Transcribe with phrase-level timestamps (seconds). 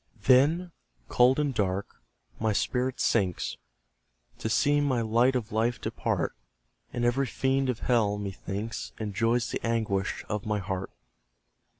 [0.23, 0.71] Then,
[1.09, 2.01] cold and dark,
[2.39, 3.57] my spirit sinks,
[4.39, 6.33] To see my light of life depart;
[6.91, 10.89] And every fiend of Hell, methinks, Enjoys the anguish of my heart.